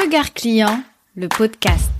Regard 0.00 0.32
client, 0.32 0.80
le 1.16 1.26
podcast. 1.28 1.90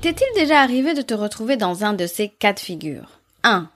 T'est-il 0.00 0.16
déjà 0.34 0.62
arrivé 0.62 0.94
de 0.94 1.02
te 1.02 1.12
retrouver 1.12 1.58
dans 1.58 1.84
un 1.84 1.92
de 1.92 2.06
ces 2.06 2.30
cas 2.30 2.54
de 2.54 2.58
figure 2.60 3.20
1. 3.42 3.68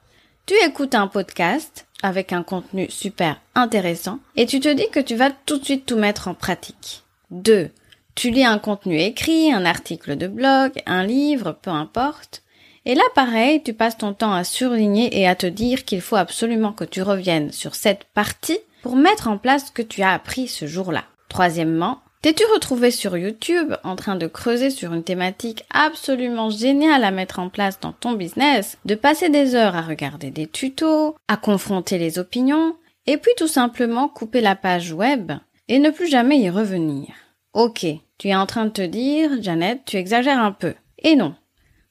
Tu 0.46 0.54
écoutes 0.64 0.94
un 0.94 1.08
podcast 1.08 1.86
avec 2.02 2.32
un 2.32 2.42
contenu 2.42 2.90
super 2.90 3.38
intéressant 3.54 4.18
et 4.36 4.46
tu 4.46 4.60
te 4.60 4.72
dis 4.72 4.88
que 4.90 5.00
tu 5.00 5.14
vas 5.14 5.30
tout 5.30 5.58
de 5.58 5.64
suite 5.64 5.84
tout 5.84 5.98
mettre 5.98 6.28
en 6.28 6.34
pratique. 6.34 7.04
2. 7.32 7.70
Tu 8.14 8.30
lis 8.30 8.44
un 8.44 8.58
contenu 8.58 9.00
écrit, 9.00 9.52
un 9.52 9.64
article 9.64 10.16
de 10.16 10.26
blog, 10.26 10.72
un 10.86 11.04
livre, 11.04 11.56
peu 11.62 11.70
importe. 11.70 12.42
Et 12.84 12.94
là, 12.94 13.02
pareil, 13.14 13.62
tu 13.62 13.74
passes 13.74 13.98
ton 13.98 14.12
temps 14.12 14.32
à 14.32 14.44
surligner 14.44 15.18
et 15.18 15.26
à 15.26 15.34
te 15.34 15.46
dire 15.46 15.84
qu'il 15.84 16.00
faut 16.00 16.16
absolument 16.16 16.72
que 16.72 16.84
tu 16.84 17.02
reviennes 17.02 17.52
sur 17.52 17.74
cette 17.74 18.04
partie 18.12 18.58
pour 18.82 18.96
mettre 18.96 19.28
en 19.28 19.38
place 19.38 19.66
ce 19.66 19.72
que 19.72 19.82
tu 19.82 20.02
as 20.02 20.12
appris 20.12 20.48
ce 20.48 20.66
jour-là. 20.66 21.04
Troisièmement, 21.28 22.00
T'es-tu 22.22 22.44
retrouvé 22.54 22.92
sur 22.92 23.16
YouTube 23.16 23.74
en 23.82 23.96
train 23.96 24.14
de 24.14 24.28
creuser 24.28 24.70
sur 24.70 24.92
une 24.92 25.02
thématique 25.02 25.64
absolument 25.74 26.50
géniale 26.50 27.02
à 27.02 27.10
mettre 27.10 27.40
en 27.40 27.48
place 27.48 27.80
dans 27.80 27.90
ton 27.90 28.12
business, 28.12 28.78
de 28.84 28.94
passer 28.94 29.28
des 29.28 29.56
heures 29.56 29.74
à 29.74 29.82
regarder 29.82 30.30
des 30.30 30.46
tutos, 30.46 31.16
à 31.26 31.36
confronter 31.36 31.98
les 31.98 32.20
opinions, 32.20 32.76
et 33.06 33.16
puis 33.16 33.32
tout 33.36 33.48
simplement 33.48 34.06
couper 34.06 34.40
la 34.40 34.54
page 34.54 34.92
web 34.92 35.32
et 35.66 35.80
ne 35.80 35.90
plus 35.90 36.06
jamais 36.06 36.38
y 36.38 36.48
revenir? 36.48 37.08
Ok, 37.54 37.84
tu 38.16 38.28
es 38.28 38.34
en 38.34 38.46
train 38.46 38.64
de 38.64 38.70
te 38.70 38.82
dire, 38.82 39.42
Jeannette, 39.42 39.82
tu 39.84 39.98
exagères 39.98 40.38
un 40.38 40.52
peu. 40.52 40.72
Et 40.98 41.16
non. 41.16 41.34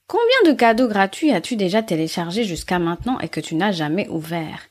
Combien 0.08 0.52
de 0.52 0.58
cadeaux 0.58 0.88
gratuits 0.88 1.32
as-tu 1.32 1.56
déjà 1.56 1.84
téléchargés 1.84 2.44
jusqu'à 2.44 2.80
maintenant 2.80 3.20
et 3.20 3.30
que 3.30 3.40
tu 3.40 3.54
n'as 3.54 3.72
jamais 3.72 4.08
ouvert 4.10 4.62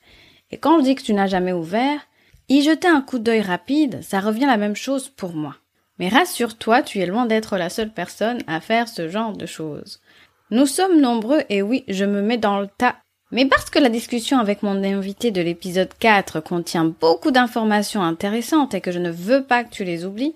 Et 0.51 0.59
quand 0.59 0.81
je 0.81 0.85
dis 0.85 0.95
que 0.97 1.03
tu 1.03 1.15
n'as 1.15 1.29
jamais 1.29 1.53
ouvert, 1.53 2.01
y 2.49 2.63
jeter 2.63 2.89
un 2.89 3.03
coup 3.03 3.21
d'œil 3.21 3.41
rapide, 3.41 4.03
ça 4.03 4.19
revient 4.19 4.47
la 4.47 4.57
même 4.57 4.75
chose 4.75 5.09
pour 5.09 5.33
moi. 5.33 5.55
Mais 6.01 6.09
rassure-toi, 6.09 6.83
tu 6.83 6.99
es 6.99 7.07
loin 7.07 7.27
d'être 7.27 7.57
la 7.57 7.71
seule 7.71 7.93
personne 7.93 8.43
à 8.49 8.61
faire 8.61 8.89
ce 8.89 9.09
genre 9.09 9.37
de 9.37 9.47
choses. 9.47 10.01
Nous 10.51 10.67
sommes 10.67 11.01
nombreux 11.01 11.43
et 11.49 11.63
oui, 11.63 11.85
je 11.87 12.05
me 12.05 12.21
mets 12.21 12.39
dans 12.39 12.59
le 12.59 12.67
tas. 12.67 12.97
Mais 13.31 13.47
parce 13.47 13.71
que 13.71 13.79
la 13.79 13.91
discussion 13.91 14.41
avec 14.41 14.65
mon 14.65 14.83
invité 14.83 15.31
de 15.31 15.41
l'épisode 15.41 15.93
4 16.01 16.41
contient 16.41 16.85
beaucoup 16.85 17.31
d'informations 17.31 18.03
intéressantes 18.03 18.75
et 18.75 18.81
que 18.81 18.91
je 18.91 18.99
ne 18.99 19.13
veux 19.13 19.45
pas 19.45 19.63
que 19.63 19.71
tu 19.71 19.85
les 19.85 20.05
oublies, 20.05 20.35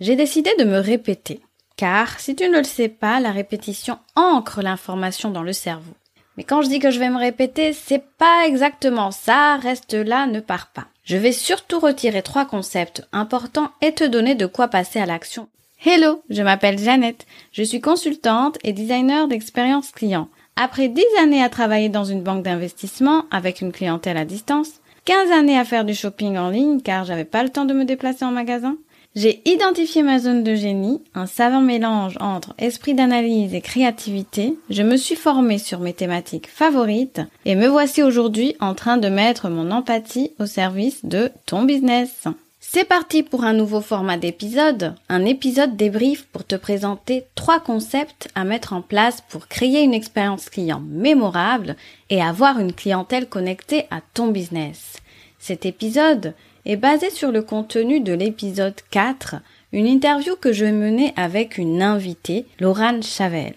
j'ai 0.00 0.16
décidé 0.16 0.50
de 0.58 0.64
me 0.64 0.78
répéter. 0.78 1.40
Car, 1.76 2.18
si 2.18 2.34
tu 2.34 2.48
ne 2.48 2.58
le 2.58 2.64
sais 2.64 2.88
pas, 2.88 3.20
la 3.20 3.30
répétition 3.30 3.98
ancre 4.16 4.62
l'information 4.62 5.30
dans 5.30 5.42
le 5.42 5.52
cerveau. 5.52 5.92
Mais 6.36 6.44
quand 6.44 6.62
je 6.62 6.68
dis 6.68 6.78
que 6.78 6.90
je 6.90 6.98
vais 6.98 7.10
me 7.10 7.18
répéter, 7.18 7.72
c'est 7.72 8.02
pas 8.18 8.46
exactement 8.46 9.10
ça, 9.10 9.56
reste 9.56 9.94
là, 9.94 10.26
ne 10.26 10.40
pars 10.40 10.68
pas. 10.68 10.86
Je 11.04 11.16
vais 11.16 11.32
surtout 11.32 11.78
retirer 11.80 12.22
trois 12.22 12.46
concepts 12.46 13.06
importants 13.12 13.70
et 13.82 13.92
te 13.92 14.04
donner 14.04 14.34
de 14.34 14.46
quoi 14.46 14.68
passer 14.68 15.00
à 15.00 15.06
l'action. 15.06 15.48
Hello, 15.84 16.22
je 16.30 16.42
m'appelle 16.42 16.78
Jeannette, 16.78 17.26
je 17.52 17.62
suis 17.62 17.80
consultante 17.80 18.58
et 18.64 18.72
designer 18.72 19.28
d'expérience 19.28 19.90
client. 19.90 20.28
Après 20.56 20.88
dix 20.88 21.04
années 21.20 21.42
à 21.42 21.48
travailler 21.48 21.88
dans 21.88 22.04
une 22.04 22.22
banque 22.22 22.42
d'investissement 22.42 23.24
avec 23.30 23.60
une 23.60 23.72
clientèle 23.72 24.18
à 24.18 24.26
distance, 24.26 24.80
15 25.06 25.30
années 25.32 25.58
à 25.58 25.64
faire 25.64 25.86
du 25.86 25.94
shopping 25.94 26.36
en 26.36 26.50
ligne 26.50 26.82
car 26.82 27.04
j'avais 27.04 27.24
pas 27.24 27.42
le 27.42 27.48
temps 27.48 27.64
de 27.64 27.72
me 27.72 27.86
déplacer 27.86 28.24
en 28.26 28.30
magasin, 28.30 28.76
j'ai 29.16 29.42
identifié 29.44 30.04
ma 30.04 30.20
zone 30.20 30.44
de 30.44 30.54
génie, 30.54 31.02
un 31.14 31.26
savant 31.26 31.60
mélange 31.60 32.16
entre 32.20 32.54
esprit 32.58 32.94
d'analyse 32.94 33.54
et 33.54 33.60
créativité. 33.60 34.56
Je 34.70 34.82
me 34.84 34.96
suis 34.96 35.16
formée 35.16 35.58
sur 35.58 35.80
mes 35.80 35.92
thématiques 35.92 36.48
favorites 36.48 37.20
et 37.44 37.56
me 37.56 37.66
voici 37.66 38.04
aujourd'hui 38.04 38.54
en 38.60 38.74
train 38.74 38.98
de 38.98 39.08
mettre 39.08 39.48
mon 39.48 39.72
empathie 39.72 40.30
au 40.38 40.46
service 40.46 41.04
de 41.04 41.32
ton 41.44 41.64
business. 41.64 42.28
C'est 42.60 42.84
parti 42.84 43.24
pour 43.24 43.42
un 43.42 43.52
nouveau 43.52 43.80
format 43.80 44.16
d'épisode, 44.16 44.94
un 45.08 45.24
épisode 45.24 45.76
débrief 45.76 46.26
pour 46.26 46.46
te 46.46 46.54
présenter 46.54 47.24
trois 47.34 47.58
concepts 47.58 48.28
à 48.36 48.44
mettre 48.44 48.74
en 48.74 48.80
place 48.82 49.24
pour 49.28 49.48
créer 49.48 49.82
une 49.82 49.94
expérience 49.94 50.48
client 50.48 50.82
mémorable 50.86 51.74
et 52.10 52.22
avoir 52.22 52.60
une 52.60 52.72
clientèle 52.72 53.28
connectée 53.28 53.86
à 53.90 54.02
ton 54.14 54.28
business. 54.28 54.98
Cet 55.40 55.66
épisode, 55.66 56.34
est 56.66 56.76
basé 56.76 57.10
sur 57.10 57.32
le 57.32 57.42
contenu 57.42 58.00
de 58.00 58.12
l'épisode 58.12 58.80
4, 58.90 59.36
une 59.72 59.86
interview 59.86 60.36
que 60.36 60.52
je 60.52 60.64
menais 60.64 61.12
avec 61.16 61.58
une 61.58 61.82
invitée, 61.82 62.46
Laurane 62.58 63.02
Chavel. 63.02 63.54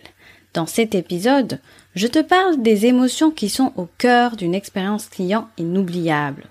Dans 0.53 0.65
cet 0.65 0.93
épisode, 0.95 1.59
je 1.95 2.07
te 2.07 2.19
parle 2.19 2.61
des 2.61 2.85
émotions 2.85 3.31
qui 3.31 3.49
sont 3.49 3.73
au 3.75 3.87
cœur 3.97 4.35
d'une 4.35 4.55
expérience 4.55 5.07
client 5.07 5.47
inoubliable. 5.57 6.45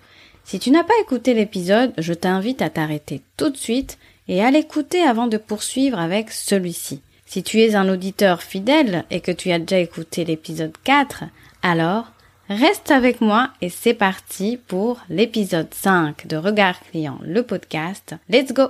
Si 0.44 0.58
tu 0.58 0.70
n'as 0.70 0.84
pas 0.84 0.92
écouté 1.00 1.34
l'épisode, 1.34 1.92
je 1.98 2.12
t'invite 2.12 2.62
à 2.62 2.70
t'arrêter 2.70 3.22
tout 3.36 3.50
de 3.50 3.56
suite 3.56 3.98
et 4.28 4.42
à 4.42 4.50
l'écouter 4.50 5.02
avant 5.02 5.28
de 5.28 5.36
poursuivre 5.36 5.98
avec 5.98 6.30
celui-ci. 6.30 7.00
Si 7.26 7.42
tu 7.42 7.60
es 7.60 7.74
un 7.74 7.88
auditeur 7.88 8.42
fidèle 8.42 9.04
et 9.10 9.20
que 9.20 9.32
tu 9.32 9.52
as 9.52 9.58
déjà 9.58 9.78
écouté 9.78 10.24
l'épisode 10.24 10.74
4, 10.84 11.24
alors 11.62 12.12
Reste 12.58 12.90
avec 12.90 13.22
moi 13.22 13.48
et 13.62 13.70
c'est 13.70 13.94
parti 13.94 14.58
pour 14.58 15.00
l'épisode 15.08 15.72
5 15.72 16.26
de 16.26 16.36
Regard 16.36 16.80
Client, 16.80 17.18
le 17.22 17.42
podcast. 17.42 18.14
Let's 18.28 18.52
go! 18.52 18.64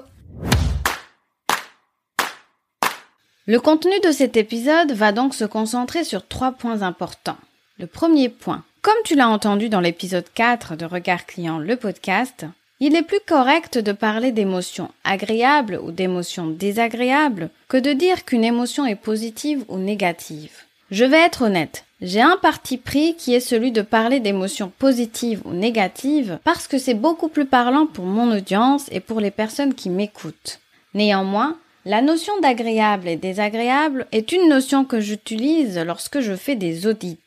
Le 3.46 3.58
contenu 3.58 3.98
de 4.04 4.12
cet 4.12 4.36
épisode 4.36 4.92
va 4.92 5.10
donc 5.10 5.34
se 5.34 5.44
concentrer 5.44 6.04
sur 6.04 6.28
trois 6.28 6.52
points 6.52 6.82
importants. 6.82 7.38
Le 7.80 7.88
premier 7.88 8.28
point, 8.28 8.62
comme 8.82 8.94
tu 9.04 9.16
l'as 9.16 9.28
entendu 9.28 9.68
dans 9.68 9.80
l'épisode 9.80 10.26
4 10.32 10.76
de 10.76 10.84
Regard 10.84 11.26
Client, 11.26 11.58
le 11.58 11.74
podcast, 11.74 12.46
il 12.78 12.94
est 12.94 13.02
plus 13.02 13.20
correct 13.26 13.78
de 13.78 13.90
parler 13.90 14.30
d'émotions 14.30 14.92
agréables 15.02 15.80
ou 15.82 15.90
d'émotions 15.90 16.46
désagréables 16.46 17.50
que 17.66 17.78
de 17.78 17.92
dire 17.92 18.24
qu'une 18.24 18.44
émotion 18.44 18.86
est 18.86 18.94
positive 18.94 19.64
ou 19.66 19.78
négative. 19.78 20.52
Je 20.92 21.04
vais 21.04 21.20
être 21.20 21.42
honnête, 21.42 21.84
j'ai 22.02 22.20
un 22.20 22.36
parti 22.36 22.78
pris 22.78 23.14
qui 23.14 23.32
est 23.32 23.40
celui 23.40 23.70
de 23.70 23.80
parler 23.80 24.18
d'émotions 24.18 24.72
positives 24.76 25.40
ou 25.44 25.52
négatives 25.52 26.40
parce 26.42 26.66
que 26.66 26.76
c'est 26.76 26.94
beaucoup 26.94 27.28
plus 27.28 27.46
parlant 27.46 27.86
pour 27.86 28.04
mon 28.04 28.36
audience 28.36 28.86
et 28.90 28.98
pour 28.98 29.20
les 29.20 29.30
personnes 29.30 29.72
qui 29.72 29.88
m'écoutent. 29.88 30.58
Néanmoins, 30.94 31.56
la 31.84 32.02
notion 32.02 32.32
d'agréable 32.40 33.06
et 33.06 33.16
désagréable 33.16 34.06
est 34.10 34.32
une 34.32 34.48
notion 34.48 34.84
que 34.84 34.98
j'utilise 34.98 35.78
lorsque 35.78 36.20
je 36.20 36.34
fais 36.34 36.56
des 36.56 36.88
audits. 36.88 37.18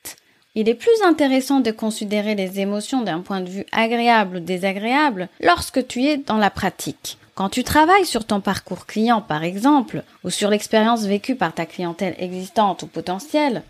Il 0.56 0.68
est 0.68 0.76
plus 0.76 1.02
intéressant 1.06 1.62
de 1.62 1.72
considérer 1.72 2.36
les 2.36 2.60
émotions 2.60 3.02
d'un 3.02 3.22
point 3.22 3.40
de 3.40 3.50
vue 3.50 3.66
agréable 3.72 4.38
ou 4.38 4.40
désagréable 4.42 5.30
lorsque 5.42 5.88
tu 5.88 6.04
es 6.04 6.18
dans 6.18 6.38
la 6.38 6.50
pratique. 6.50 7.18
Quand 7.34 7.50
tu 7.50 7.64
travailles 7.64 8.06
sur 8.06 8.26
ton 8.26 8.42
parcours 8.42 8.86
client 8.86 9.22
par 9.22 9.46
exemple, 9.46 10.04
ou 10.26 10.30
sur 10.30 10.50
l'expérience 10.50 11.04
vécue 11.04 11.36
par 11.36 11.54
ta 11.54 11.66
clientèle 11.66 12.16
existante 12.18 12.84
ou 12.84 12.88
potentielle, 12.88 13.64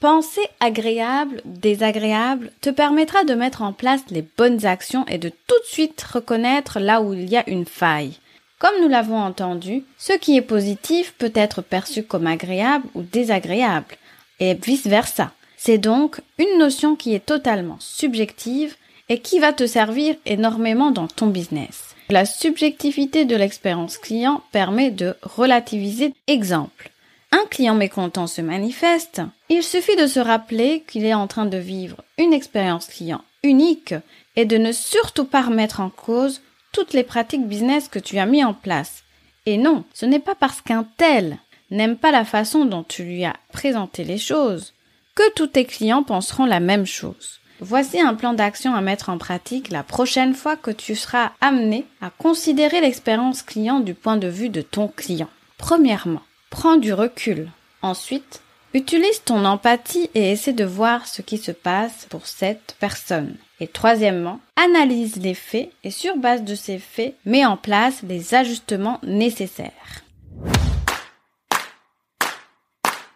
Penser 0.00 0.46
agréable, 0.60 1.42
désagréable 1.44 2.52
te 2.60 2.70
permettra 2.70 3.24
de 3.24 3.34
mettre 3.34 3.62
en 3.62 3.72
place 3.72 4.02
les 4.10 4.24
bonnes 4.36 4.64
actions 4.64 5.04
et 5.08 5.18
de 5.18 5.28
tout 5.28 5.58
de 5.60 5.66
suite 5.66 6.00
reconnaître 6.02 6.78
là 6.78 7.02
où 7.02 7.14
il 7.14 7.28
y 7.28 7.36
a 7.36 7.48
une 7.50 7.66
faille. 7.66 8.18
Comme 8.60 8.80
nous 8.80 8.86
l'avons 8.86 9.18
entendu, 9.18 9.82
ce 9.98 10.12
qui 10.12 10.36
est 10.36 10.42
positif 10.42 11.14
peut 11.18 11.32
être 11.34 11.62
perçu 11.62 12.04
comme 12.04 12.28
agréable 12.28 12.86
ou 12.94 13.02
désagréable, 13.02 13.96
et 14.38 14.54
vice-versa. 14.54 15.32
C'est 15.56 15.78
donc 15.78 16.20
une 16.38 16.58
notion 16.58 16.94
qui 16.94 17.14
est 17.14 17.26
totalement 17.26 17.78
subjective 17.80 18.76
et 19.08 19.18
qui 19.18 19.40
va 19.40 19.52
te 19.52 19.66
servir 19.66 20.14
énormément 20.26 20.92
dans 20.92 21.08
ton 21.08 21.26
business. 21.26 21.96
La 22.08 22.24
subjectivité 22.24 23.24
de 23.24 23.34
l'expérience 23.34 23.98
client 23.98 24.42
permet 24.52 24.92
de 24.92 25.16
relativiser. 25.22 26.14
Exemple 26.28 26.92
un 27.30 27.44
client 27.50 27.74
mécontent 27.74 28.26
se 28.26 28.40
manifeste, 28.40 29.20
il 29.48 29.62
suffit 29.62 29.96
de 29.96 30.06
se 30.06 30.20
rappeler 30.20 30.84
qu'il 30.86 31.04
est 31.04 31.14
en 31.14 31.26
train 31.26 31.46
de 31.46 31.58
vivre 31.58 32.02
une 32.16 32.32
expérience 32.32 32.86
client 32.86 33.22
unique 33.42 33.94
et 34.36 34.44
de 34.44 34.56
ne 34.56 34.72
surtout 34.72 35.24
pas 35.24 35.42
remettre 35.42 35.80
en 35.80 35.90
cause 35.90 36.40
toutes 36.72 36.92
les 36.92 37.04
pratiques 37.04 37.46
business 37.46 37.88
que 37.88 37.98
tu 37.98 38.18
as 38.18 38.26
mis 38.26 38.44
en 38.44 38.54
place. 38.54 39.02
Et 39.46 39.56
non, 39.56 39.84
ce 39.94 40.06
n'est 40.06 40.18
pas 40.18 40.34
parce 40.34 40.60
qu'un 40.60 40.86
tel 40.96 41.38
n'aime 41.70 41.96
pas 41.96 42.10
la 42.10 42.24
façon 42.24 42.64
dont 42.64 42.82
tu 42.82 43.04
lui 43.04 43.24
as 43.24 43.36
présenté 43.52 44.04
les 44.04 44.18
choses 44.18 44.74
que 45.14 45.34
tous 45.34 45.48
tes 45.48 45.64
clients 45.64 46.02
penseront 46.02 46.46
la 46.46 46.60
même 46.60 46.86
chose. 46.86 47.40
Voici 47.60 48.00
un 48.00 48.14
plan 48.14 48.34
d'action 48.34 48.74
à 48.74 48.80
mettre 48.80 49.10
en 49.10 49.18
pratique 49.18 49.70
la 49.70 49.82
prochaine 49.82 50.34
fois 50.34 50.56
que 50.56 50.70
tu 50.70 50.94
seras 50.94 51.32
amené 51.40 51.84
à 52.00 52.10
considérer 52.10 52.80
l'expérience 52.80 53.42
client 53.42 53.80
du 53.80 53.94
point 53.94 54.16
de 54.16 54.28
vue 54.28 54.48
de 54.48 54.62
ton 54.62 54.86
client. 54.86 55.28
Premièrement, 55.56 56.22
Prends 56.50 56.76
du 56.76 56.92
recul. 56.92 57.50
Ensuite, 57.82 58.40
utilise 58.74 59.22
ton 59.24 59.44
empathie 59.44 60.10
et 60.14 60.32
essaie 60.32 60.52
de 60.52 60.64
voir 60.64 61.06
ce 61.06 61.22
qui 61.22 61.38
se 61.38 61.52
passe 61.52 62.06
pour 62.08 62.26
cette 62.26 62.76
personne. 62.80 63.36
Et 63.60 63.68
troisièmement, 63.68 64.40
analyse 64.56 65.16
les 65.16 65.34
faits 65.34 65.70
et 65.84 65.90
sur 65.90 66.16
base 66.16 66.44
de 66.44 66.54
ces 66.54 66.78
faits, 66.78 67.14
mets 67.24 67.44
en 67.44 67.56
place 67.56 68.02
les 68.02 68.34
ajustements 68.34 69.00
nécessaires. 69.02 70.02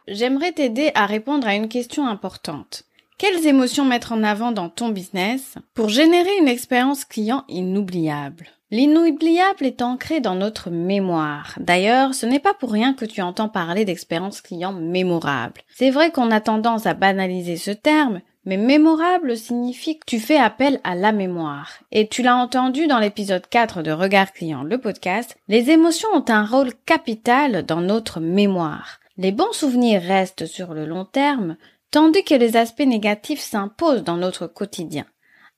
J'aimerais 0.08 0.52
t'aider 0.52 0.90
à 0.94 1.06
répondre 1.06 1.46
à 1.46 1.55
une 1.55 1.69
question 1.69 2.06
importante. 2.06 2.84
Quelles 3.23 3.47
émotions 3.47 3.85
mettre 3.85 4.11
en 4.11 4.25
avant 4.25 4.51
dans 4.51 4.69
ton 4.69 4.89
business 4.89 5.55
pour 5.75 5.89
générer 5.89 6.37
une 6.41 6.49
expérience 6.49 7.05
client 7.05 7.45
inoubliable? 7.49 8.49
L'inoubliable 8.73 9.65
est 9.65 9.81
ancré 9.81 10.19
dans 10.19 10.35
notre 10.35 10.71
mémoire. 10.71 11.55
D'ailleurs, 11.61 12.15
ce 12.15 12.27
n'est 12.27 12.41
pas 12.41 12.53
pour 12.53 12.73
rien 12.73 12.95
que 12.95 13.05
tu 13.05 13.23
entends 13.23 13.49
parler 13.49 13.85
d'expérience 13.85 14.41
client 14.41 14.73
mémorable. 14.73 15.61
C'est 15.73 15.91
vrai 15.91 16.11
qu'on 16.11 16.33
a 16.33 16.41
tendance 16.41 16.85
à 16.87 16.95
banaliser 16.95 17.57
ce 17.57 17.71
terme, 17.71 18.23
mais 18.45 18.57
mémorable 18.57 19.37
signifie 19.37 20.01
que 20.01 20.07
tu 20.07 20.19
fais 20.19 20.37
appel 20.37 20.81
à 20.83 20.97
la 20.97 21.13
mémoire. 21.13 21.75
Et 21.93 22.09
tu 22.09 22.25
l'as 22.25 22.35
entendu 22.35 22.89
dans 22.89 22.99
l'épisode 22.99 23.47
4 23.49 23.85
de 23.85 23.93
Regard 23.93 24.33
Client, 24.33 24.65
le 24.65 24.79
podcast, 24.79 25.37
les 25.47 25.71
émotions 25.71 26.09
ont 26.13 26.25
un 26.27 26.45
rôle 26.45 26.73
capital 26.87 27.65
dans 27.65 27.83
notre 27.83 28.19
mémoire. 28.19 28.99
Les 29.19 29.31
bons 29.31 29.53
souvenirs 29.53 30.03
restent 30.03 30.47
sur 30.47 30.73
le 30.73 30.87
long 30.87 31.05
terme, 31.05 31.57
tandis 31.93 32.25
que 32.25 32.35
les 32.35 32.56
aspects 32.56 32.81
négatifs 32.81 33.41
s'imposent 33.41 34.03
dans 34.03 34.17
notre 34.17 34.49
quotidien. 34.49 35.06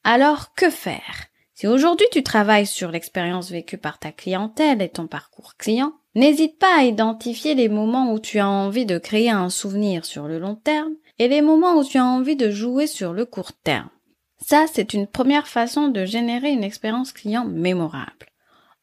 Alors, 0.02 0.52
que 0.54 0.68
faire? 0.68 1.28
Si 1.54 1.68
aujourd'hui 1.68 2.06
tu 2.12 2.22
travailles 2.22 2.66
sur 2.66 2.90
l'expérience 2.90 3.50
vécue 3.50 3.78
par 3.78 3.98
ta 3.98 4.12
clientèle 4.12 4.82
et 4.82 4.88
ton 4.88 5.06
parcours 5.06 5.54
client, 5.56 5.94
n'hésite 6.14 6.58
pas 6.58 6.76
à 6.76 6.82
identifier 6.82 7.54
les 7.54 7.68
moments 7.68 8.12
où 8.12 8.18
tu 8.18 8.40
as 8.40 8.48
envie 8.48 8.84
de 8.84 8.98
créer 8.98 9.30
un 9.30 9.48
souvenir 9.48 10.04
sur 10.04 10.26
le 10.26 10.38
long 10.38 10.56
terme 10.56 10.94
et 11.20 11.28
les 11.28 11.40
moments 11.40 11.76
où 11.76 11.84
tu 11.84 11.96
as 11.96 12.04
envie 12.04 12.36
de 12.36 12.50
jouer 12.50 12.88
sur 12.88 13.12
le 13.12 13.24
court 13.24 13.52
terme. 13.52 13.88
Ça, 14.44 14.66
c'est 14.70 14.92
une 14.92 15.06
première 15.06 15.46
façon 15.46 15.88
de 15.88 16.04
générer 16.04 16.50
une 16.50 16.64
expérience 16.64 17.12
client 17.12 17.44
mémorable. 17.44 18.26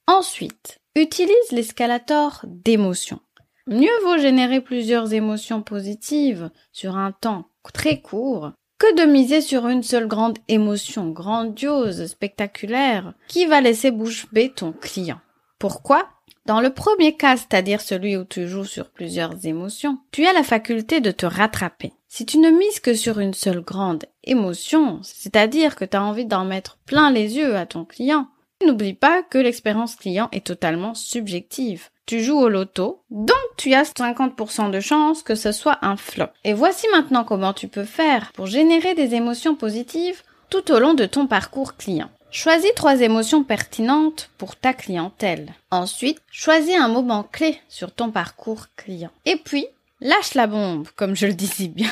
Ensuite, 0.08 0.80
utilise 0.96 1.52
l'escalator 1.52 2.46
d'émotions. 2.48 3.20
Mieux 3.68 3.90
vaut 4.04 4.18
générer 4.18 4.60
plusieurs 4.60 5.14
émotions 5.14 5.62
positives 5.62 6.50
sur 6.72 6.98
un 6.98 7.12
temps 7.12 7.46
très 7.74 8.02
court 8.02 8.52
que 8.80 8.96
de 8.96 9.12
miser 9.12 9.42
sur 9.42 9.68
une 9.68 9.84
seule 9.84 10.08
grande 10.08 10.40
émotion 10.48 11.10
grandiose, 11.10 12.08
spectaculaire, 12.08 13.14
qui 13.28 13.46
va 13.46 13.62
laisser 13.62 13.92
bouche 13.92 14.26
bée 14.32 14.50
ton 14.50 14.72
client. 14.72 15.20
Pourquoi? 15.60 16.10
Dans 16.48 16.60
le 16.60 16.74
premier 16.74 17.16
cas, 17.16 17.38
c'est-à-dire 17.38 17.82
celui 17.82 18.18
où 18.18 18.26
tu 18.26 18.48
joues 18.48 18.66
sur 18.66 18.90
plusieurs 18.90 19.46
émotions, 19.46 20.00
tu 20.12 20.26
as 20.26 20.34
la 20.34 20.42
faculté 20.42 21.00
de 21.00 21.12
te 21.12 21.28
rattraper. 21.28 21.94
Si 22.08 22.26
tu 22.26 22.40
ne 22.40 22.50
mises 22.50 22.80
que 22.80 22.96
sur 22.96 23.20
une 23.20 23.36
seule 23.36 23.62
grande 23.62 24.06
émotion, 24.24 25.00
c'est-à-dire 25.04 25.76
que 25.76 25.86
tu 25.86 25.96
as 25.96 26.04
envie 26.04 26.26
d'en 26.26 26.46
mettre 26.46 26.80
plein 26.88 27.12
les 27.12 27.38
yeux 27.38 27.56
à 27.56 27.68
ton 27.68 27.86
client, 27.86 28.28
n'oublie 28.66 28.96
pas 28.96 29.22
que 29.22 29.38
l'expérience 29.38 29.96
client 29.96 30.30
est 30.32 30.48
totalement 30.48 30.96
subjective 30.96 31.90
tu 32.12 32.22
joues 32.22 32.42
au 32.42 32.50
loto, 32.50 33.02
donc 33.10 33.38
tu 33.56 33.74
as 33.74 33.90
50% 33.90 34.70
de 34.70 34.82
chance 34.82 35.24
que 35.24 35.34
ce 35.34 35.54
soit 35.54 35.78
un 35.82 35.96
flop. 35.96 36.26
Et 36.44 36.52
voici 36.52 36.86
maintenant 36.92 37.24
comment 37.24 37.54
tu 37.54 37.70
peux 37.70 37.86
faire 37.86 38.34
pour 38.34 38.48
générer 38.48 38.96
des 38.96 39.16
émotions 39.16 39.56
positives 39.56 40.22
tout 40.50 40.74
au 40.74 40.80
long 40.80 40.94
de 40.94 41.06
ton 41.06 41.26
parcours 41.26 41.78
client. 41.78 42.10
Choisis 42.30 42.74
trois 42.76 43.00
émotions 43.00 43.46
pertinentes 43.46 44.30
pour 44.38 44.58
ta 44.58 44.74
clientèle. 44.74 45.54
Ensuite, 45.72 46.20
choisis 46.30 46.76
un 46.76 46.90
moment 46.90 47.24
clé 47.24 47.62
sur 47.70 47.94
ton 47.94 48.12
parcours 48.12 48.66
client. 48.76 49.12
Et 49.26 49.38
puis, 49.38 49.66
lâche 50.02 50.34
la 50.34 50.48
bombe, 50.48 50.90
comme 50.98 51.16
je 51.16 51.28
le 51.28 51.34
dis 51.34 51.70
bien. 51.70 51.92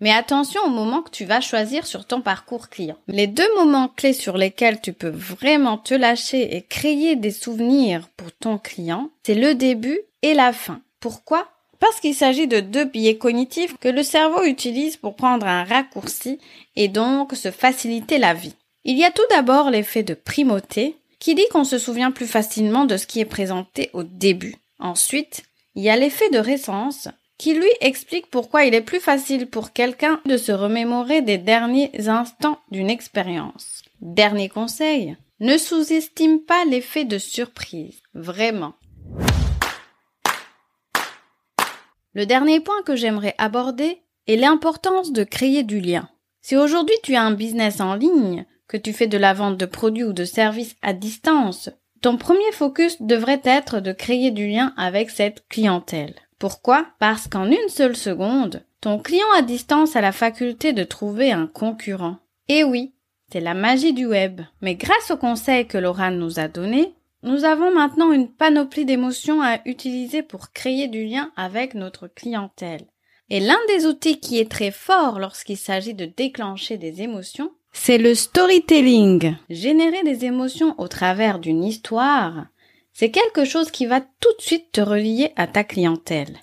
Mais 0.00 0.12
attention 0.12 0.62
au 0.64 0.70
moment 0.70 1.02
que 1.02 1.10
tu 1.10 1.24
vas 1.24 1.40
choisir 1.40 1.86
sur 1.86 2.06
ton 2.06 2.22
parcours 2.22 2.68
client. 2.68 2.96
Les 3.06 3.26
deux 3.26 3.54
moments 3.56 3.88
clés 3.88 4.14
sur 4.14 4.38
lesquels 4.38 4.80
tu 4.80 4.92
peux 4.92 5.10
vraiment 5.10 5.76
te 5.76 5.94
lâcher 5.94 6.56
et 6.56 6.62
créer 6.62 7.16
des 7.16 7.30
souvenirs 7.30 8.08
pour 8.16 8.32
ton 8.32 8.58
client, 8.58 9.10
c'est 9.24 9.34
le 9.34 9.54
début 9.54 10.00
et 10.22 10.34
la 10.34 10.52
fin. 10.52 10.80
Pourquoi? 11.00 11.48
Parce 11.78 12.00
qu'il 12.00 12.14
s'agit 12.14 12.46
de 12.46 12.60
deux 12.60 12.84
biais 12.84 13.16
cognitifs 13.16 13.76
que 13.78 13.88
le 13.88 14.02
cerveau 14.02 14.44
utilise 14.44 14.96
pour 14.96 15.16
prendre 15.16 15.46
un 15.46 15.64
raccourci 15.64 16.38
et 16.76 16.88
donc 16.88 17.34
se 17.34 17.50
faciliter 17.50 18.18
la 18.18 18.34
vie. 18.34 18.54
Il 18.84 18.98
y 18.98 19.04
a 19.04 19.10
tout 19.10 19.22
d'abord 19.30 19.70
l'effet 19.70 20.02
de 20.02 20.14
primauté 20.14 20.96
qui 21.18 21.34
dit 21.34 21.46
qu'on 21.50 21.64
se 21.64 21.78
souvient 21.78 22.10
plus 22.10 22.26
facilement 22.26 22.86
de 22.86 22.96
ce 22.96 23.06
qui 23.06 23.20
est 23.20 23.26
présenté 23.26 23.90
au 23.92 24.02
début. 24.02 24.56
Ensuite, 24.78 25.42
il 25.74 25.82
y 25.82 25.90
a 25.90 25.96
l'effet 25.96 26.28
de 26.30 26.38
récence 26.38 27.08
qui 27.40 27.54
lui 27.54 27.70
explique 27.80 28.26
pourquoi 28.26 28.66
il 28.66 28.74
est 28.74 28.82
plus 28.82 29.00
facile 29.00 29.46
pour 29.46 29.72
quelqu'un 29.72 30.20
de 30.26 30.36
se 30.36 30.52
remémorer 30.52 31.22
des 31.22 31.38
derniers 31.38 31.90
instants 32.06 32.58
d'une 32.70 32.90
expérience. 32.90 33.82
Dernier 34.02 34.50
conseil, 34.50 35.16
ne 35.40 35.56
sous-estime 35.56 36.40
pas 36.40 36.66
l'effet 36.66 37.06
de 37.06 37.16
surprise, 37.16 38.02
vraiment. 38.12 38.74
Le 42.12 42.26
dernier 42.26 42.60
point 42.60 42.82
que 42.84 42.94
j'aimerais 42.94 43.34
aborder 43.38 44.02
est 44.26 44.36
l'importance 44.36 45.10
de 45.10 45.24
créer 45.24 45.62
du 45.62 45.80
lien. 45.80 46.10
Si 46.42 46.58
aujourd'hui 46.58 46.96
tu 47.02 47.14
as 47.14 47.22
un 47.22 47.32
business 47.32 47.80
en 47.80 47.94
ligne, 47.94 48.44
que 48.68 48.76
tu 48.76 48.92
fais 48.92 49.06
de 49.06 49.16
la 49.16 49.32
vente 49.32 49.56
de 49.56 49.64
produits 49.64 50.04
ou 50.04 50.12
de 50.12 50.26
services 50.26 50.76
à 50.82 50.92
distance, 50.92 51.70
ton 52.02 52.18
premier 52.18 52.52
focus 52.52 53.00
devrait 53.00 53.40
être 53.44 53.80
de 53.80 53.92
créer 53.92 54.30
du 54.30 54.46
lien 54.46 54.74
avec 54.76 55.08
cette 55.08 55.48
clientèle. 55.48 56.16
Pourquoi? 56.40 56.86
Parce 56.98 57.28
qu'en 57.28 57.44
une 57.44 57.68
seule 57.68 57.94
seconde, 57.94 58.64
ton 58.80 58.98
client 58.98 59.30
à 59.36 59.42
distance 59.42 59.94
a 59.94 60.00
la 60.00 60.10
faculté 60.10 60.72
de 60.72 60.84
trouver 60.84 61.30
un 61.30 61.46
concurrent. 61.46 62.16
Et 62.48 62.64
oui, 62.64 62.94
c'est 63.30 63.40
la 63.40 63.52
magie 63.52 63.92
du 63.92 64.06
web. 64.06 64.40
Mais 64.62 64.74
grâce 64.74 65.10
aux 65.10 65.18
conseils 65.18 65.66
que 65.66 65.76
Laura 65.76 66.10
nous 66.10 66.40
a 66.40 66.48
donnés, 66.48 66.94
nous 67.22 67.44
avons 67.44 67.70
maintenant 67.72 68.10
une 68.10 68.28
panoplie 68.28 68.86
d'émotions 68.86 69.42
à 69.42 69.58
utiliser 69.66 70.22
pour 70.22 70.52
créer 70.52 70.88
du 70.88 71.04
lien 71.04 71.30
avec 71.36 71.74
notre 71.74 72.08
clientèle. 72.08 72.86
Et 73.28 73.40
l'un 73.40 73.58
des 73.68 73.84
outils 73.84 74.18
qui 74.18 74.40
est 74.40 74.50
très 74.50 74.70
fort 74.70 75.20
lorsqu'il 75.20 75.58
s'agit 75.58 75.94
de 75.94 76.06
déclencher 76.06 76.78
des 76.78 77.02
émotions, 77.02 77.52
c'est 77.72 77.98
le 77.98 78.14
storytelling. 78.14 79.36
Générer 79.50 80.02
des 80.04 80.24
émotions 80.24 80.74
au 80.78 80.88
travers 80.88 81.38
d'une 81.38 81.62
histoire, 81.62 82.46
c'est 82.92 83.10
quelque 83.10 83.44
chose 83.44 83.70
qui 83.70 83.86
va 83.86 84.00
tout 84.00 84.36
de 84.38 84.42
suite 84.42 84.72
te 84.72 84.80
relier 84.80 85.32
à 85.36 85.46
ta 85.46 85.64
clientèle. 85.64 86.38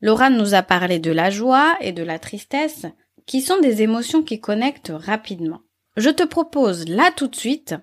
Laura 0.00 0.30
nous 0.30 0.54
a 0.54 0.62
parlé 0.62 0.98
de 0.98 1.12
la 1.12 1.30
joie 1.30 1.76
et 1.80 1.92
de 1.92 2.02
la 2.02 2.18
tristesse, 2.18 2.86
qui 3.26 3.40
sont 3.40 3.60
des 3.60 3.82
émotions 3.82 4.22
qui 4.22 4.40
connectent 4.40 4.92
rapidement. 4.94 5.60
Je 5.96 6.10
te 6.10 6.24
propose 6.24 6.88
là 6.88 7.10
tout 7.14 7.28
de 7.28 7.36
suite 7.36 7.74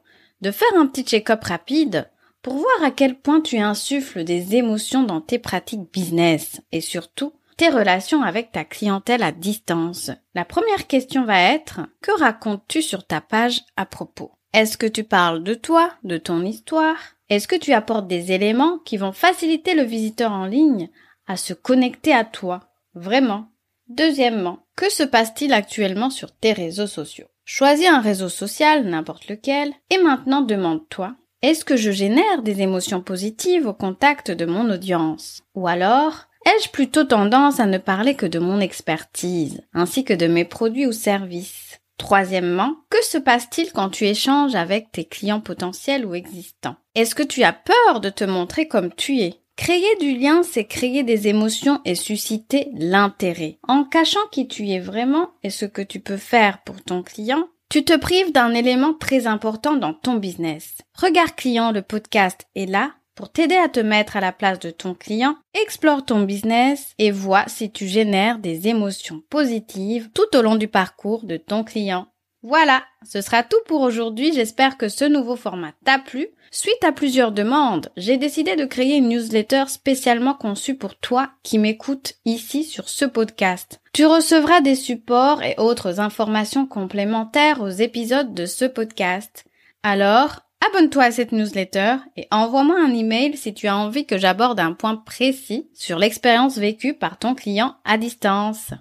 de 0.42 0.52
faire 0.52 0.74
un 0.76 0.88
petit 0.88 1.04
check-up 1.04 1.44
rapide 1.44 2.10
pour 2.42 2.56
voir 2.56 2.84
à 2.84 2.92
quel 2.92 3.20
point 3.20 3.42
tu 3.42 3.58
insuffles 3.58 4.24
des 4.24 4.56
émotions 4.56 5.04
dans 5.04 5.22
tes 5.22 5.40
pratiques 5.40 5.92
business 5.92 6.62
et 6.72 6.82
surtout 6.82 7.34
tes 7.58 7.70
relations 7.70 8.24
avec 8.24 8.54
ta 8.54 8.64
clientèle 8.64 9.22
à 9.22 9.34
distance. 9.34 10.12
La 10.34 10.46
première 10.46 10.88
question 10.88 11.26
va 11.26 11.42
être 11.42 11.82
que 12.02 12.18
racontes-tu 12.18 12.82
sur 12.82 13.06
ta 13.06 13.20
page 13.20 13.62
à 13.76 13.86
propos? 13.86 14.32
Est-ce 14.54 14.78
que 14.78 14.88
tu 14.88 15.04
parles 15.04 15.44
de 15.44 15.54
toi, 15.54 15.92
de 16.04 16.18
ton 16.18 16.44
histoire? 16.46 16.98
Est-ce 17.30 17.48
que 17.48 17.56
tu 17.56 17.74
apportes 17.74 18.08
des 18.08 18.32
éléments 18.32 18.80
qui 18.80 18.98
vont 18.98 19.12
faciliter 19.12 19.76
le 19.76 19.84
visiteur 19.84 20.32
en 20.32 20.46
ligne 20.46 20.90
à 21.28 21.38
se 21.38 21.54
connecter 21.54 22.14
à 22.14 22.26
toi 22.26 22.62
Vraiment? 22.96 23.50
Deuxièmement, 23.88 24.60
que 24.76 24.90
se 24.90 25.04
passe-t-il 25.04 25.54
actuellement 25.54 26.10
sur 26.10 26.32
tes 26.32 26.54
réseaux 26.54 26.88
sociaux? 26.88 27.28
Choisis 27.46 27.88
un 27.88 28.02
réseau 28.02 28.30
social, 28.30 28.86
n'importe 28.86 29.28
lequel, 29.28 29.74
et 29.90 29.98
maintenant 29.98 30.42
demande-toi, 30.42 31.16
est-ce 31.42 31.66
que 31.66 31.78
je 31.78 31.92
génère 31.92 32.44
des 32.44 32.62
émotions 32.62 33.02
positives 33.02 33.66
au 33.66 33.74
contact 33.74 34.30
de 34.30 34.46
mon 34.46 34.70
audience? 34.70 35.42
Ou 35.56 35.68
alors, 35.68 36.26
ai-je 36.46 36.70
plutôt 36.70 37.04
tendance 37.04 37.60
à 37.60 37.66
ne 37.66 37.78
parler 37.78 38.16
que 38.16 38.26
de 38.26 38.40
mon 38.40 38.60
expertise, 38.60 39.62
ainsi 39.74 40.04
que 40.04 40.14
de 40.14 40.28
mes 40.28 40.46
produits 40.46 40.86
ou 40.86 40.92
services? 40.92 41.69
Troisièmement, 42.00 42.78
que 42.90 43.04
se 43.04 43.20
passe-t-il 43.20 43.72
quand 43.72 43.90
tu 43.90 44.08
échanges 44.08 44.56
avec 44.56 44.92
tes 44.92 45.06
clients 45.06 45.42
potentiels 45.42 46.06
ou 46.06 46.16
existants? 46.16 46.78
Est-ce 46.96 47.14
que 47.14 47.22
tu 47.22 47.44
as 47.44 47.54
peur 47.54 48.00
de 48.00 48.10
te 48.10 48.24
montrer 48.24 48.68
comme 48.68 48.92
tu 48.92 49.20
es? 49.20 49.36
Créer 49.58 49.96
du 50.00 50.18
lien, 50.18 50.42
c'est 50.42 50.64
créer 50.64 51.04
des 51.04 51.28
émotions 51.28 51.82
et 51.84 51.96
susciter 51.96 52.70
l'intérêt. 52.74 53.60
En 53.68 53.84
cachant 53.84 54.26
qui 54.32 54.48
tu 54.48 54.70
es 54.70 54.80
vraiment 54.80 55.32
et 55.44 55.50
ce 55.50 55.66
que 55.66 55.82
tu 55.82 56.00
peux 56.00 56.18
faire 56.18 56.64
pour 56.64 56.82
ton 56.82 57.04
client, 57.04 57.50
tu 57.70 57.84
te 57.84 57.96
prives 57.96 58.32
d'un 58.32 58.54
élément 58.54 58.94
très 58.94 59.28
important 59.28 59.76
dans 59.76 59.94
ton 59.94 60.16
business. 60.16 60.78
Regarde 60.96 61.36
client, 61.36 61.72
le 61.72 61.82
podcast 61.82 62.48
est 62.56 62.66
là 62.66 62.94
pour 63.20 63.30
t'aider 63.30 63.58
à 63.58 63.68
te 63.68 63.82
mettre 63.82 64.16
à 64.16 64.22
la 64.22 64.32
place 64.32 64.60
de 64.60 64.72
ton 64.72 64.94
client, 64.94 65.36
explore 65.54 66.06
ton 66.06 66.22
business 66.22 66.94
et 67.00 67.12
vois 67.12 67.44
si 67.48 67.70
tu 67.70 67.86
génères 67.86 68.40
des 68.40 68.70
émotions 68.70 69.22
positives 69.30 70.10
tout 70.14 70.38
au 70.38 70.42
long 70.42 70.56
du 70.56 70.70
parcours 70.70 71.26
de 71.26 71.36
ton 71.36 71.66
client. 71.66 72.08
Voilà, 72.44 72.82
ce 73.04 73.20
sera 73.20 73.44
tout 73.44 73.60
pour 73.68 73.82
aujourd'hui. 73.82 74.32
J'espère 74.32 74.78
que 74.78 74.88
ce 74.88 75.04
nouveau 75.04 75.36
format 75.36 75.74
t'a 75.84 76.00
plu. 76.00 76.30
Suite 76.50 76.82
à 76.82 76.94
plusieurs 76.94 77.34
demandes, 77.34 77.90
j'ai 77.98 78.16
décidé 78.16 78.56
de 78.56 78.64
créer 78.64 78.96
une 78.96 79.10
newsletter 79.10 79.66
spécialement 79.68 80.34
conçue 80.34 80.78
pour 80.78 80.96
toi 80.96 81.32
qui 81.44 81.60
m'écoutes 81.60 82.14
ici 82.24 82.64
sur 82.64 82.88
ce 82.88 83.04
podcast. 83.04 83.82
Tu 83.92 84.06
recevras 84.06 84.62
des 84.62 84.76
supports 84.76 85.44
et 85.44 85.56
autres 85.58 86.00
informations 86.00 86.66
complémentaires 86.66 87.60
aux 87.60 87.68
épisodes 87.68 88.34
de 88.34 88.46
ce 88.46 88.64
podcast. 88.64 89.44
Alors, 89.84 90.46
Abonne-toi 90.68 91.04
à 91.04 91.12
cette 91.12 91.32
newsletter 91.32 91.98
et 92.18 92.28
envoie-moi 92.32 92.78
un 92.80 92.94
email 92.94 93.38
si 93.38 93.54
tu 93.54 93.68
as 93.68 93.78
envie 93.78 94.06
que 94.06 94.18
j'aborde 94.18 94.60
un 94.60 94.74
point 94.74 94.98
précis 94.98 95.70
sur 95.74 95.98
l'expérience 95.98 96.58
vécue 96.58 96.94
par 96.94 97.18
ton 97.18 97.34
client 97.34 97.76
à 97.86 97.98
distance. 97.98 98.72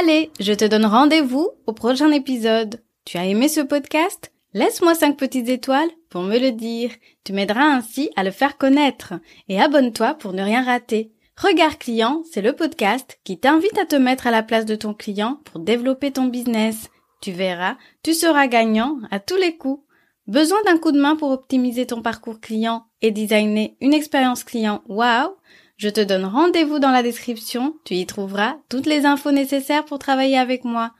Allez, 0.00 0.30
je 0.38 0.52
te 0.52 0.64
donne 0.64 0.86
rendez-vous 0.86 1.48
au 1.66 1.72
prochain 1.72 2.10
épisode. 2.12 2.82
Tu 3.04 3.18
as 3.18 3.26
aimé 3.26 3.48
ce 3.48 3.60
podcast? 3.60 4.32
Laisse-moi 4.54 4.94
5 4.94 5.16
petites 5.16 5.48
étoiles 5.48 5.90
pour 6.08 6.22
me 6.22 6.38
le 6.38 6.52
dire. 6.52 6.90
Tu 7.24 7.32
m'aideras 7.32 7.64
ainsi 7.64 8.10
à 8.16 8.22
le 8.22 8.30
faire 8.30 8.56
connaître. 8.56 9.14
Et 9.48 9.60
abonne-toi 9.60 10.14
pour 10.14 10.32
ne 10.32 10.42
rien 10.42 10.62
rater. 10.62 11.12
Regard 11.36 11.78
client, 11.78 12.22
c'est 12.30 12.42
le 12.42 12.52
podcast 12.52 13.18
qui 13.24 13.38
t'invite 13.38 13.78
à 13.78 13.86
te 13.86 13.96
mettre 13.96 14.26
à 14.26 14.30
la 14.30 14.42
place 14.42 14.66
de 14.66 14.74
ton 14.74 14.94
client 14.94 15.40
pour 15.44 15.60
développer 15.60 16.10
ton 16.10 16.24
business. 16.24 16.90
Tu 17.20 17.32
verras, 17.32 17.76
tu 18.02 18.14
seras 18.14 18.46
gagnant 18.46 18.98
à 19.10 19.20
tous 19.20 19.36
les 19.36 19.56
coups. 19.56 19.82
Besoin 20.28 20.58
d'un 20.66 20.76
coup 20.76 20.92
de 20.92 21.00
main 21.00 21.16
pour 21.16 21.30
optimiser 21.30 21.86
ton 21.86 22.02
parcours 22.02 22.38
client 22.38 22.84
et 23.00 23.10
designer 23.10 23.76
une 23.80 23.94
expérience 23.94 24.44
client? 24.44 24.82
Wow 24.86 25.38
Je 25.78 25.88
te 25.88 26.02
donne 26.02 26.26
rendez-vous 26.26 26.78
dans 26.78 26.90
la 26.90 27.02
description, 27.02 27.74
tu 27.86 27.94
y 27.94 28.04
trouveras 28.04 28.56
toutes 28.68 28.84
les 28.84 29.06
infos 29.06 29.32
nécessaires 29.32 29.86
pour 29.86 29.98
travailler 29.98 30.36
avec 30.36 30.64
moi. 30.64 30.92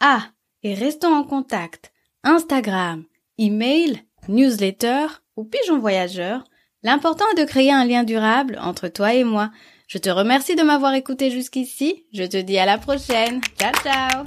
Ah, 0.00 0.22
et 0.62 0.72
restons 0.72 1.14
en 1.14 1.24
contact. 1.24 1.92
Instagram, 2.24 3.04
email, 3.36 4.02
newsletter 4.28 5.08
ou 5.36 5.44
pigeon 5.44 5.78
voyageur. 5.78 6.44
L'important 6.82 7.26
est 7.32 7.40
de 7.42 7.46
créer 7.46 7.70
un 7.70 7.84
lien 7.84 8.02
durable 8.02 8.58
entre 8.62 8.88
toi 8.88 9.12
et 9.12 9.24
moi. 9.24 9.50
Je 9.88 9.98
te 9.98 10.08
remercie 10.08 10.56
de 10.56 10.62
m'avoir 10.62 10.94
écouté 10.94 11.30
jusqu'ici. 11.30 12.06
Je 12.14 12.24
te 12.24 12.38
dis 12.38 12.58
à 12.58 12.64
la 12.64 12.78
prochaine. 12.78 13.42
Ciao 13.58 13.72
ciao 13.82 14.24